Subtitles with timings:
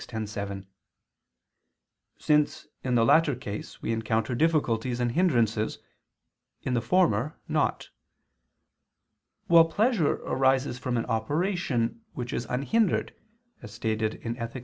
[0.11, 0.65] x, 7):
[2.17, 5.77] since in the latter case we encounter difficulties and hindrances,
[6.63, 7.89] in the former not;
[9.45, 13.13] while pleasure arises from an operation which is unhindered,
[13.61, 14.59] as stated in _Ethic.